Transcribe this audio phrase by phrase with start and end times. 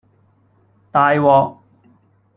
[0.89, 1.59] 大鑊